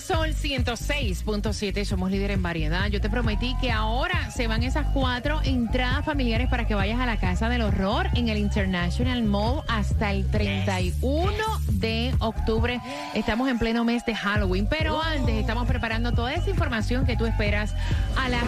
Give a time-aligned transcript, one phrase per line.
[0.00, 2.88] Sol 106.7, somos líder en variedad.
[2.88, 7.06] Yo te prometí que ahora se van esas cuatro entradas familiares para que vayas a
[7.06, 11.32] la Casa del Horror en el International Mall hasta el 31
[11.72, 12.80] de octubre.
[13.14, 17.26] Estamos en pleno mes de Halloween, pero antes estamos preparando toda esa información que tú
[17.26, 17.74] esperas
[18.16, 18.44] a las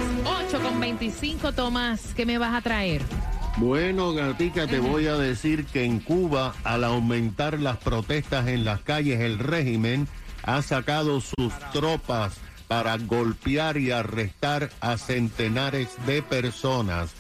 [0.53, 1.55] 8.25.
[1.55, 3.03] Tomás, ¿qué me vas a traer?
[3.56, 8.81] Bueno, Gatica, te voy a decir que en Cuba, al aumentar las protestas en las
[8.81, 10.09] calles, el régimen
[10.47, 12.34] ha sacado sus tropas
[12.69, 17.11] para golpear y arrestar a centenares de personas.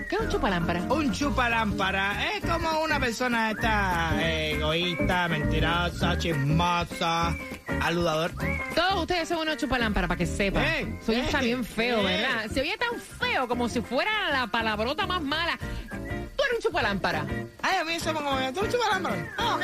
[0.09, 0.81] ¿Qué es un chupalámpara?
[0.83, 7.35] Un chupalámpara es como una persona esta eh, egoísta, mentirosa, chismosa,
[7.81, 8.31] aludador.
[8.75, 10.63] Todos ustedes son unos chupalámparas, para que sepan.
[10.63, 12.03] Ey, Soy está bien feo.
[12.03, 12.45] ¿verdad?
[12.53, 15.57] Se oye tan feo como si fuera la palabrota más mala.
[15.89, 17.25] Tú eres un chupalámpara.
[17.63, 19.33] Ay, a mí eso me como, ¿tú un chupalámpara?
[19.37, 19.63] Ah, ok.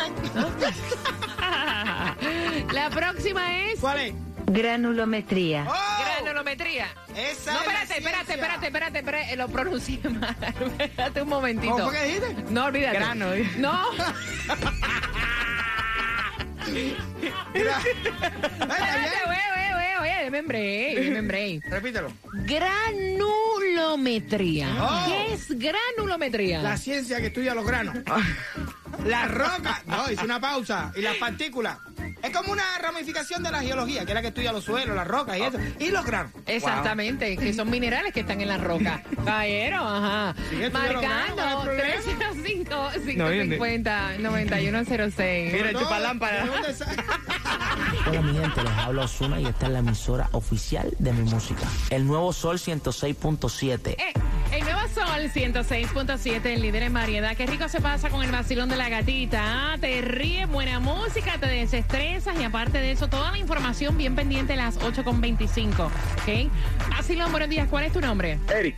[2.73, 4.13] la próxima es ¿Cuál es?
[4.47, 5.67] Granulometría.
[5.69, 6.00] ¡Oh!
[6.31, 6.87] Granulometría.
[7.15, 10.35] Esa No, espérate, espérate, espérate, espérate, espérate, lo pronuncié mal.
[10.79, 11.73] espérate un momentito.
[11.75, 12.35] ¿Cómo que dijiste?
[12.49, 12.97] No, olvídate.
[12.97, 13.27] Grano.
[13.57, 13.81] No.
[17.53, 17.89] Espérate,
[19.27, 19.91] oye, oye, oye.
[21.69, 22.11] Repítelo.
[22.33, 24.69] Granulometría.
[24.79, 25.05] Oh.
[25.07, 26.61] ¿Qué es granulometría?
[26.61, 27.97] La ciencia que estudia los granos.
[29.05, 29.81] La roca.
[29.85, 30.93] No, hice una pausa.
[30.95, 31.77] Y las partículas.
[32.23, 35.07] Es como una ramificación de la geología, que es la que estudia los suelos, las
[35.07, 35.57] rocas y eso.
[35.79, 36.31] Y los granos.
[36.45, 39.01] Exactamente, que son minerales que están en la roca.
[39.25, 40.35] Caballero, ajá.
[40.49, 43.37] Sí, Marcando grabamos, no hay
[44.21, 45.51] 305-550-9106.
[45.53, 46.43] Mira, chupalámpara.
[46.45, 46.85] ¿De dónde sa-
[48.07, 51.63] Hola mi gente, les habla Osuna y esta es la emisora oficial de mi música.
[51.89, 53.89] El nuevo Sol 106.7.
[53.97, 54.13] Eh,
[54.51, 57.35] el nuevo Sol 106.7, el líder en variedad.
[57.37, 59.73] Qué rico se pasa con el vacilón de la gatita.
[59.73, 59.77] ¿ah?
[59.79, 64.53] Te ríes, buena música, te desestresas y aparte de eso, toda la información bien pendiente
[64.53, 65.85] a las 8.25.
[65.85, 66.51] ¿Ok?
[66.89, 67.67] Vacilón, buenos días.
[67.69, 68.37] ¿Cuál es tu nombre?
[68.53, 68.75] Eric,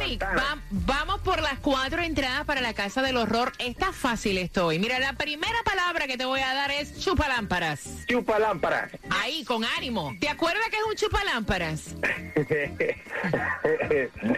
[0.00, 3.50] Eric, va- vamos por las cuatro entradas para la Casa del Horror.
[3.58, 4.78] Está fácil estoy.
[4.78, 8.06] Mira, la primera palabra que te voy a dar es chupalámparas.
[8.06, 8.88] chupalámpara.
[9.10, 10.14] Ahí, con ánimo.
[10.20, 11.96] ¿Te acuerdas que es un chupalámparas?
[14.22, 14.36] no.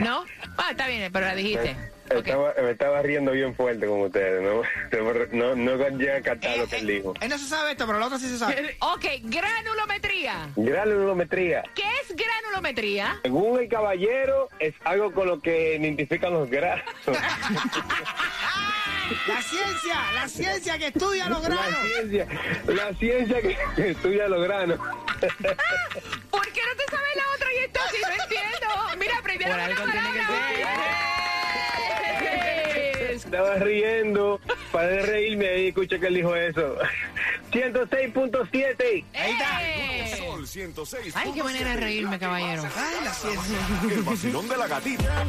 [0.00, 0.24] ¿No?
[0.62, 1.74] Ah, está bien, pero la dijiste.
[2.10, 4.62] Estaba, me estaba riendo bien fuerte con ustedes, ¿no?
[5.32, 7.14] No, no, no llega a captar lo que él dijo.
[7.20, 8.76] Él no se sabe esto, pero la otra sí se sabe.
[8.80, 10.48] Ok, granulometría.
[10.56, 11.62] Granulometría.
[11.74, 13.18] ¿Qué es granulometría?
[13.22, 16.84] Según el caballero, es algo con lo que identifican los granos.
[19.26, 21.78] La ciencia, la ciencia que estudia los La granos.
[21.94, 22.26] ciencia,
[22.66, 24.78] la ciencia que estudia los granos.
[24.78, 27.96] ¿Por qué no te sabes la otra y esto sí?
[28.02, 28.39] No entiendo.
[29.44, 30.20] Por algo tiene que.
[33.12, 33.24] Yes.
[33.30, 34.40] Estaba riendo,
[34.72, 36.76] para de reírme ahí, escuché que él dijo eso.
[37.52, 39.04] 106.7.
[39.14, 39.62] Ahí está.
[39.62, 40.16] Eh.
[40.18, 41.14] Sol 106.
[41.16, 42.62] Ay, qué manera de reírme, caballero.
[42.76, 43.58] Ay, la ciencia.
[43.90, 45.24] El vacilón de la gatita.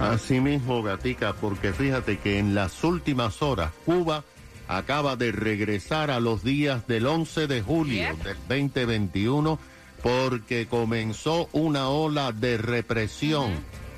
[0.00, 4.25] Así mismo, Gatica, porque fíjate que en las últimas horas Cuba
[4.67, 9.58] acaba de regresar a los días del 11 de julio del 2021
[10.02, 13.52] porque comenzó una ola de represión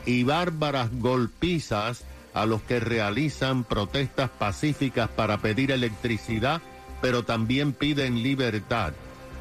[0.04, 6.60] y bárbaras golpizas a los que realizan protestas pacíficas para pedir electricidad,
[7.00, 8.92] pero también piden libertad.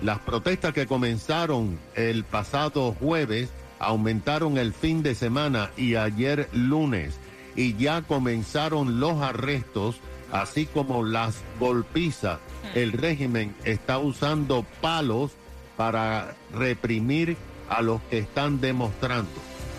[0.02, 3.50] Las protestas que comenzaron el pasado jueves
[3.80, 7.20] aumentaron el fin de semana y ayer lunes
[7.56, 9.98] y ya comenzaron los arrestos,
[10.32, 12.40] así como las golpizas.
[12.74, 15.32] El régimen está usando palos
[15.78, 17.38] para reprimir
[17.70, 19.32] a los que están demostrando.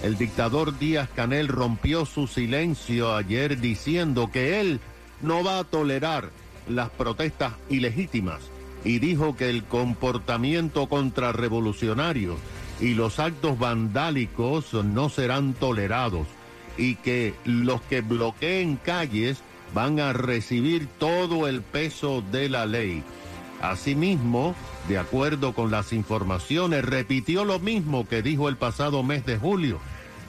[0.02, 4.80] El dictador Díaz Canel rompió su silencio ayer diciendo que él
[5.22, 6.30] no va a tolerar
[6.68, 8.40] las protestas ilegítimas
[8.84, 12.36] y dijo que el comportamiento contrarrevolucionario
[12.80, 16.26] y los actos vandálicos no serán tolerados
[16.76, 19.38] y que los que bloqueen calles
[19.74, 23.02] van a recibir todo el peso de la ley.
[23.62, 24.54] Asimismo,
[24.88, 29.80] de acuerdo con las informaciones, repitió lo mismo que dijo el pasado mes de julio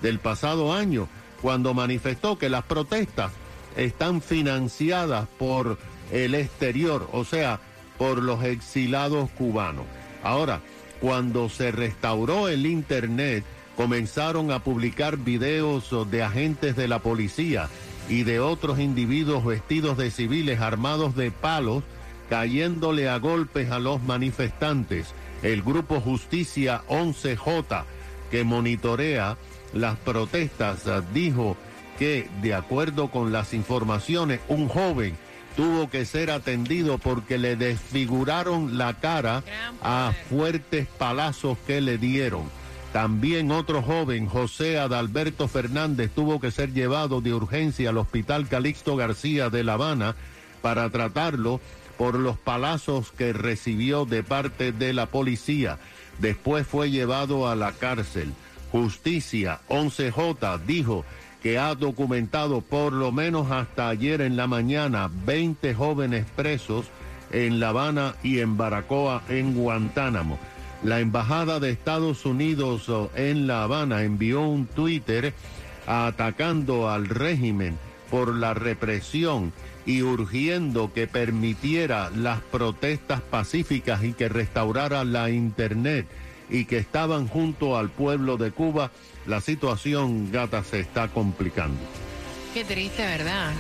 [0.02, 1.08] del pasado año,
[1.42, 3.32] cuando manifestó que las protestas
[3.76, 5.78] están financiadas por
[6.12, 7.60] el exterior, o sea,
[7.98, 9.86] por los exilados cubanos.
[10.24, 10.62] Ahora,
[11.00, 13.44] cuando se restauró el Internet,
[13.76, 17.70] comenzaron a publicar videos de agentes de la policía
[18.10, 21.84] y de otros individuos vestidos de civiles armados de palos
[22.30, 25.14] cayéndole a golpes a los manifestantes.
[25.44, 27.84] El grupo Justicia 11J,
[28.32, 29.38] que monitorea
[29.74, 31.56] las protestas, dijo
[32.00, 35.16] que, de acuerdo con las informaciones, un joven
[35.58, 39.44] tuvo que ser atendido porque le desfiguraron la cara
[39.82, 42.44] a fuertes palazos que le dieron.
[42.94, 48.96] También otro joven, José Adalberto Fernández, tuvo que ser llevado de urgencia al Hospital Calixto
[48.96, 50.16] García de La Habana
[50.62, 51.60] para tratarlo
[51.98, 55.80] por los palazos que recibió de parte de la policía.
[56.20, 58.32] Después fue llevado a la cárcel.
[58.72, 61.04] Justicia 11J dijo
[61.42, 66.86] que ha documentado por lo menos hasta ayer en la mañana 20 jóvenes presos
[67.32, 70.40] en La Habana y en Baracoa, en Guantánamo.
[70.84, 75.34] La Embajada de Estados Unidos oh, en La Habana envió un Twitter
[75.88, 77.78] atacando al régimen
[78.12, 79.54] por la represión
[79.86, 86.08] y urgiendo que permitiera las protestas pacíficas y que restaurara la Internet
[86.50, 88.92] y que estaban junto al pueblo de Cuba,
[89.26, 91.80] la situación, gata, se está complicando.
[92.54, 93.52] Qué triste, ¿verdad?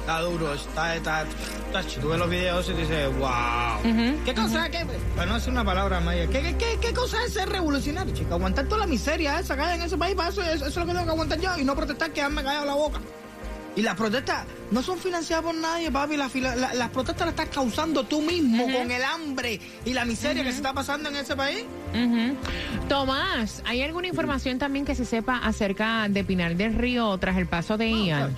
[0.00, 1.24] Está duro, está, está,
[1.72, 3.82] Tacho, tú ves los videos y dices, wow.
[4.24, 4.68] ¿Qué cosa?
[4.70, 4.84] ¿Qué?
[5.14, 6.26] Para no decir una palabra maya.
[6.26, 8.34] ¿Qué, qué, qué, qué cosa es ser revolucionario, chica?
[8.34, 10.14] Aguantar toda la miseria esa que hay en ese país.
[10.16, 12.66] Para eso, eso, es lo que tengo que aguantar yo y no protestar, quedarme callado
[12.66, 13.00] la boca.
[13.76, 16.16] Y las protestas no son financiadas por nadie, papi.
[16.16, 20.04] Las, fila- la- las protestas las estás causando tú mismo con el hambre y la
[20.04, 21.64] miseria que se está pasando en ese país.
[22.88, 27.46] Tomás, ¿hay alguna información también que se sepa acerca de Pinar del Río tras el
[27.46, 28.34] paso de Ian?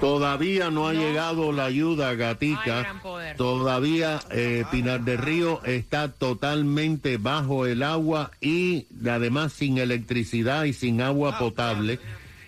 [0.00, 3.00] Todavía no ha llegado la ayuda, Ay, gatica.
[3.36, 10.72] Todavía eh, Pinar del Río está totalmente bajo el agua y además sin electricidad y
[10.72, 12.00] sin agua potable.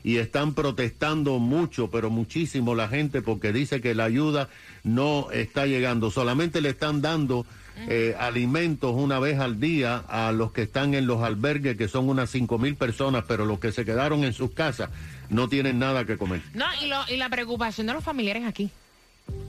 [0.03, 4.49] Y están protestando mucho, pero muchísimo la gente porque dice que la ayuda
[4.83, 6.11] no está llegando.
[6.11, 7.45] Solamente le están dando
[7.89, 12.09] eh, alimentos una vez al día a los que están en los albergues, que son
[12.09, 14.91] unas cinco mil personas, pero los que se quedaron en sus casas
[15.29, 16.43] no tienen nada que comer.
[16.55, 18.71] No, y, lo- y la preocupación de los familiares aquí.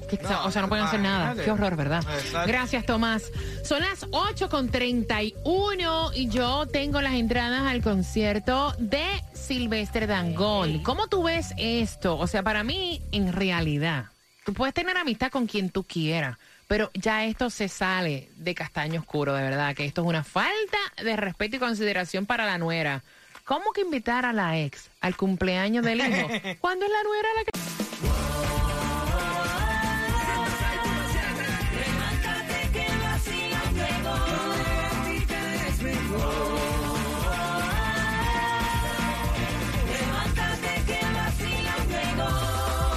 [0.09, 1.35] Que, No, o sea, no pueden hacer nada.
[1.43, 2.03] Qué horror, ¿verdad?
[2.19, 2.47] Exacto.
[2.47, 3.23] Gracias, Tomás.
[3.63, 9.03] Son las 8 con 31 y yo tengo las entradas al concierto de
[9.33, 10.83] Silvestre Dangón.
[10.83, 12.17] ¿Cómo tú ves esto?
[12.17, 14.05] O sea, para mí, en realidad,
[14.45, 19.01] tú puedes tener amistad con quien tú quieras, pero ya esto se sale de castaño
[19.01, 23.03] oscuro, de verdad, que esto es una falta de respeto y consideración para la nuera.
[23.45, 26.27] ¿Cómo que invitar a la ex al cumpleaños del hijo
[26.61, 27.51] cuando es la nuera la que...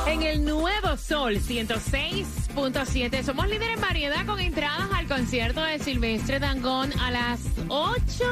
[0.06, 1.40] En el nuevo Sol
[2.56, 8.24] 106.7 somos líderes en variedad con entradas al concierto de Silvestre Dangón a las 8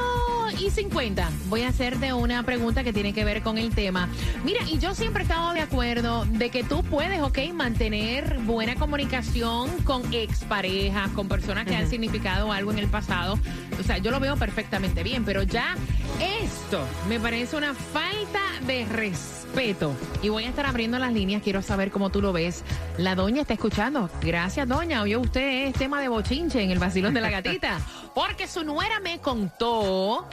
[0.58, 1.30] y 50.
[1.48, 4.08] Voy a hacerte una pregunta que tiene que ver con el tema.
[4.42, 8.76] Mira, y yo siempre he estado de acuerdo de que tú puedes, ok, mantener buena
[8.76, 13.38] comunicación con exparejas, con personas que han significado algo en el pasado.
[13.78, 15.76] O sea, yo lo veo perfectamente bien, pero ya
[16.20, 19.94] esto me parece una falta de respeto.
[20.22, 22.64] Y voy a estar abriendo las líneas, quiero saber cómo tú lo ves.
[22.98, 24.10] La doña está escuchando.
[24.20, 25.02] Gracias, doña.
[25.02, 27.78] Oyó usted, es tema de bochinche en el vacilón de la gatita.
[28.14, 30.26] Porque su nuera me contó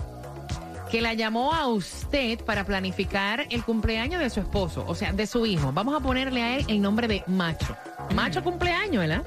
[0.91, 5.25] que la llamó a usted para planificar el cumpleaños de su esposo, o sea, de
[5.25, 5.71] su hijo.
[5.71, 7.77] Vamos a ponerle a él el nombre de Macho.
[8.13, 9.24] Macho cumpleaños, ¿verdad?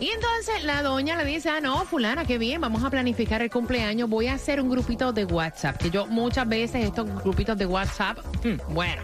[0.00, 3.50] Y entonces la doña le dice, ah, no, fulana, qué bien, vamos a planificar el
[3.50, 4.08] cumpleaños.
[4.08, 8.18] Voy a hacer un grupito de WhatsApp, que yo muchas veces estos grupitos de WhatsApp,
[8.44, 9.02] hmm, bueno.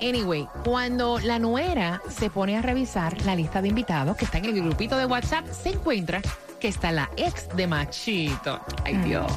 [0.00, 4.46] Anyway, cuando la nuera se pone a revisar la lista de invitados que está en
[4.46, 6.20] el grupito de WhatsApp, se encuentra
[6.60, 8.60] que está la ex de Machito.
[8.84, 9.30] Ay, Dios.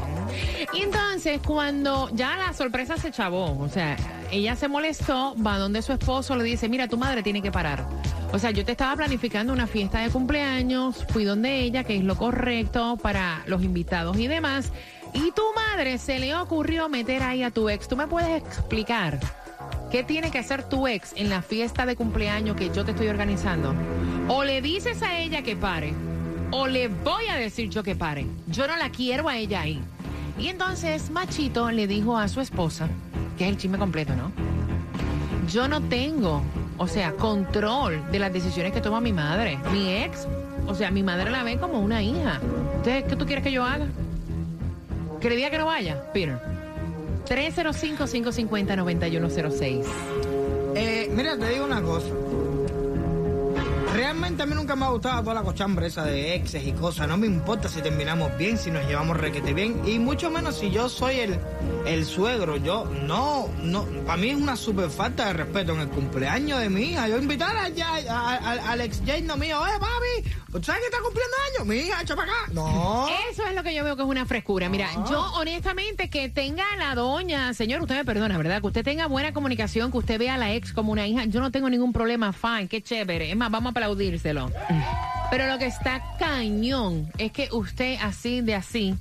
[0.73, 3.95] Y entonces, cuando ya la sorpresa se chavó, o sea,
[4.31, 7.85] ella se molestó, va donde su esposo le dice, mira, tu madre tiene que parar.
[8.31, 12.03] O sea, yo te estaba planificando una fiesta de cumpleaños, fui donde ella, que es
[12.03, 14.71] lo correcto para los invitados y demás,
[15.13, 17.87] y tu madre se le ocurrió meter ahí a tu ex.
[17.87, 19.19] ¿Tú me puedes explicar
[19.89, 23.07] qué tiene que hacer tu ex en la fiesta de cumpleaños que yo te estoy
[23.07, 23.73] organizando?
[24.27, 25.95] O le dices a ella que pare,
[26.51, 28.27] o le voy a decir yo que pare.
[28.47, 29.81] Yo no la quiero a ella ahí.
[30.37, 32.87] Y entonces Machito le dijo a su esposa,
[33.37, 34.31] que es el chisme completo, ¿no?
[35.51, 36.43] Yo no tengo,
[36.79, 40.27] o sea, control de las decisiones que toma mi madre, mi ex.
[40.67, 42.39] O sea, mi madre la ve como una hija.
[42.77, 43.85] Entonces, ¿qué tú quieres que yo haga?
[45.19, 46.01] ¿Que le diga que no vaya?
[46.13, 46.39] Peter.
[47.27, 49.83] 305-550-9106.
[50.75, 52.07] Eh, mira, te digo una cosa.
[53.99, 57.05] Realmente a mí nunca me ha gustado toda la cochambre esa de exes y cosas.
[57.09, 59.81] No me importa si terminamos bien, si nos llevamos requete bien.
[59.85, 61.37] Y mucho menos si yo soy el,
[61.85, 62.55] el suegro.
[62.55, 63.83] Yo, no, no.
[64.05, 67.09] Para mí es una super falta de respeto en el cumpleaños de mi hija.
[67.09, 70.85] Yo invitar a, a- a- a- al ex no mío, oye, papi, ¿tú ¿sabes que
[70.87, 71.67] está cumpliendo años?
[71.67, 72.53] Mi hija, echa para acá.
[72.53, 73.05] No.
[73.29, 74.69] Eso es lo que yo veo que es una frescura.
[74.69, 78.61] Mira, yo honestamente que tenga a la doña, señor, usted me perdona, ¿verdad?
[78.61, 81.41] Que usted tenga buena comunicación, que usted vea a la ex como una hija, yo
[81.41, 83.29] no tengo ningún problema, fine, qué chévere.
[83.29, 84.51] Es más, vamos a aplaudírselo.
[85.31, 88.95] Pero lo que está cañón es que usted así de así,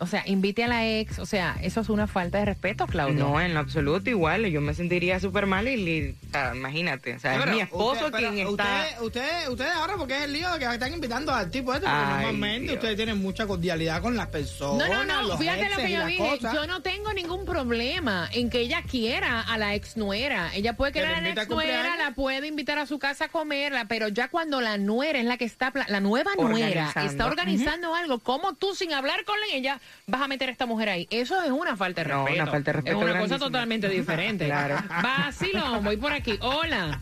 [0.00, 3.18] o sea, invite a la ex, o sea, eso es una falta de respeto, Claudio.
[3.18, 4.46] No, en lo absoluto igual.
[4.46, 6.16] Yo me sentiría súper mal y,
[6.54, 7.14] imagínate.
[7.16, 8.50] O sea, es mi esposo usted- quien está...
[8.50, 11.86] Ustedes usted, ustedes ahora, porque es el lío de que están invitando al tipo este,
[11.86, 12.74] porque Ay, normalmente Dios.
[12.76, 14.88] ustedes tienen mucha cordialidad con las personas.
[14.88, 16.18] No, no, no, fíjate lo que yo dije.
[16.30, 16.54] cosas.
[16.54, 20.50] Yo no tengo ningún problema en que ella quiera a la ex nuera.
[20.54, 23.26] Ella puede Que querer a la invite ex nuera, la puede invitar a su casa
[23.26, 26.66] a comerla, pero ya cuando la nuera es la que está, pla- la nueva nuera
[26.66, 27.10] Organizando.
[27.10, 30.88] está organizando algo, ¿cómo tú sin hablar con ella vas a meter a esta mujer
[30.88, 31.06] ahí.
[31.10, 32.42] Eso es una falta de No, respeto.
[32.42, 34.46] una falta de respeto Es una cosa totalmente diferente.
[34.46, 34.76] Claro.
[35.02, 36.38] Vacilón, voy por aquí.
[36.40, 37.00] Hola.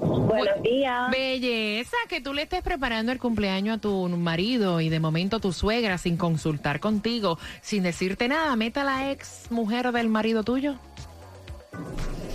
[0.00, 1.10] Buenos días.
[1.10, 5.52] Belleza, que tú le estés preparando el cumpleaños a tu marido y de momento tu
[5.52, 10.76] suegra sin consultar contigo, sin decirte nada, meta a la ex mujer del marido tuyo.